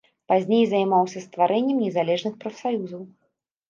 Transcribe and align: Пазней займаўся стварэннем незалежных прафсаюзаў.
Пазней 0.31 0.63
займаўся 0.71 1.23
стварэннем 1.27 1.77
незалежных 1.87 2.33
прафсаюзаў. 2.45 3.11